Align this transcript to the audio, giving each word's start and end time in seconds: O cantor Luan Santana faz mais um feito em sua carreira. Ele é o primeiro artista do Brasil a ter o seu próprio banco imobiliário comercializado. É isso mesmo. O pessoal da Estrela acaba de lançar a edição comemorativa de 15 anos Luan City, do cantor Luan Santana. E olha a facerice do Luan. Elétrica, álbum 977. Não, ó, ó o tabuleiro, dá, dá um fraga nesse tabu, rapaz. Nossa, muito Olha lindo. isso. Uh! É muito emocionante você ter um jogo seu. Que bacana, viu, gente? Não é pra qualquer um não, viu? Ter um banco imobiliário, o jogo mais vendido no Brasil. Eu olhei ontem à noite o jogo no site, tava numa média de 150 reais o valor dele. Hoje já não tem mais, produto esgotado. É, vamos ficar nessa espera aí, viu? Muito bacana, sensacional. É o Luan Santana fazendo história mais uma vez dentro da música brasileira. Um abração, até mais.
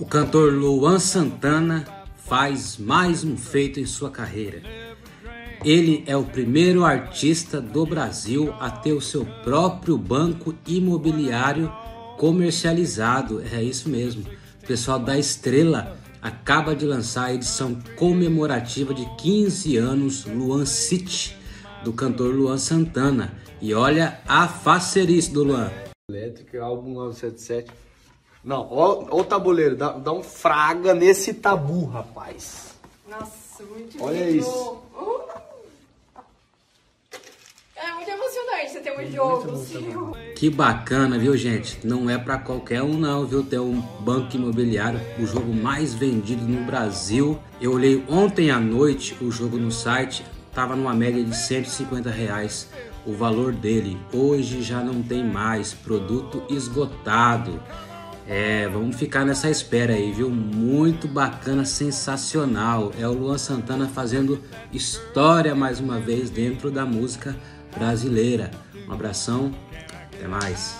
O 0.00 0.06
cantor 0.06 0.54
Luan 0.54 0.98
Santana 0.98 1.84
faz 2.16 2.78
mais 2.78 3.22
um 3.22 3.36
feito 3.36 3.78
em 3.78 3.84
sua 3.84 4.10
carreira. 4.10 4.62
Ele 5.62 6.02
é 6.06 6.16
o 6.16 6.24
primeiro 6.24 6.86
artista 6.86 7.60
do 7.60 7.84
Brasil 7.84 8.50
a 8.58 8.70
ter 8.70 8.94
o 8.94 9.00
seu 9.02 9.26
próprio 9.44 9.98
banco 9.98 10.54
imobiliário 10.66 11.70
comercializado. 12.16 13.42
É 13.52 13.62
isso 13.62 13.90
mesmo. 13.90 14.24
O 14.62 14.66
pessoal 14.66 14.98
da 14.98 15.18
Estrela 15.18 15.98
acaba 16.22 16.74
de 16.74 16.86
lançar 16.86 17.26
a 17.26 17.34
edição 17.34 17.78
comemorativa 17.96 18.94
de 18.94 19.04
15 19.16 19.76
anos 19.76 20.24
Luan 20.24 20.64
City, 20.64 21.36
do 21.84 21.92
cantor 21.92 22.34
Luan 22.34 22.56
Santana. 22.56 23.34
E 23.60 23.74
olha 23.74 24.18
a 24.26 24.48
facerice 24.48 25.30
do 25.30 25.44
Luan. 25.44 25.70
Elétrica, 26.10 26.62
álbum 26.62 26.94
977. 26.94 27.89
Não, 28.42 28.66
ó, 28.70 29.04
ó 29.10 29.20
o 29.20 29.24
tabuleiro, 29.24 29.76
dá, 29.76 29.92
dá 29.92 30.12
um 30.12 30.22
fraga 30.22 30.94
nesse 30.94 31.34
tabu, 31.34 31.84
rapaz. 31.84 32.74
Nossa, 33.08 33.62
muito 33.68 34.02
Olha 34.02 34.24
lindo. 34.24 34.38
isso. 34.38 34.78
Uh! 34.98 35.20
É 37.76 37.92
muito 37.94 38.10
emocionante 38.10 38.72
você 38.72 38.80
ter 38.80 38.98
um 38.98 39.10
jogo 39.10 39.56
seu. 39.56 40.16
Que 40.34 40.48
bacana, 40.48 41.18
viu, 41.18 41.36
gente? 41.36 41.86
Não 41.86 42.08
é 42.08 42.16
pra 42.16 42.38
qualquer 42.38 42.82
um 42.82 42.94
não, 42.94 43.26
viu? 43.26 43.42
Ter 43.42 43.58
um 43.58 43.80
banco 44.00 44.36
imobiliário, 44.36 45.00
o 45.18 45.26
jogo 45.26 45.52
mais 45.52 45.92
vendido 45.92 46.42
no 46.42 46.64
Brasil. 46.64 47.38
Eu 47.60 47.72
olhei 47.72 48.02
ontem 48.08 48.50
à 48.50 48.58
noite 48.58 49.16
o 49.20 49.30
jogo 49.30 49.58
no 49.58 49.70
site, 49.70 50.24
tava 50.54 50.74
numa 50.76 50.94
média 50.94 51.22
de 51.22 51.36
150 51.36 52.10
reais 52.10 52.68
o 53.06 53.12
valor 53.12 53.52
dele. 53.52 53.98
Hoje 54.12 54.62
já 54.62 54.80
não 54.80 55.02
tem 55.02 55.24
mais, 55.24 55.72
produto 55.74 56.42
esgotado. 56.48 57.62
É, 58.32 58.68
vamos 58.68 58.94
ficar 58.94 59.24
nessa 59.24 59.50
espera 59.50 59.92
aí, 59.92 60.12
viu? 60.12 60.30
Muito 60.30 61.08
bacana, 61.08 61.64
sensacional. 61.64 62.92
É 62.96 63.04
o 63.04 63.12
Luan 63.12 63.36
Santana 63.36 63.88
fazendo 63.88 64.40
história 64.72 65.52
mais 65.52 65.80
uma 65.80 65.98
vez 65.98 66.30
dentro 66.30 66.70
da 66.70 66.86
música 66.86 67.34
brasileira. 67.76 68.52
Um 68.88 68.92
abração, 68.92 69.52
até 70.14 70.28
mais. 70.28 70.76